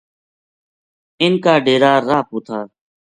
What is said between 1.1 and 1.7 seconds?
اِنھ کا